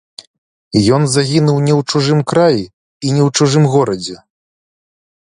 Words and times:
Ён 0.97 1.03
загінуў 1.15 1.57
не 1.67 1.73
ў 1.79 1.93
чужым 1.93 2.19
краі, 2.31 2.63
і 3.05 3.13
не 3.19 3.21
ў 3.27 3.29
чужым 3.41 3.63
горадзе. 3.75 4.15